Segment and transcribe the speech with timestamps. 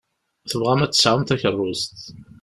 [0.49, 1.97] Tembɣam ad tesɛum takeṛṛust.